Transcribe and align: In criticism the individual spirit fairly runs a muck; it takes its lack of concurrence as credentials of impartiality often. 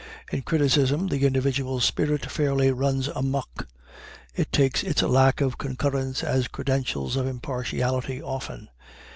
In 0.31 0.41
criticism 0.41 1.09
the 1.09 1.23
individual 1.27 1.79
spirit 1.79 2.25
fairly 2.25 2.71
runs 2.71 3.07
a 3.07 3.21
muck; 3.21 3.67
it 4.35 4.51
takes 4.51 4.81
its 4.81 5.03
lack 5.03 5.41
of 5.41 5.59
concurrence 5.59 6.23
as 6.23 6.47
credentials 6.47 7.15
of 7.15 7.27
impartiality 7.27 8.19
often. 8.19 8.69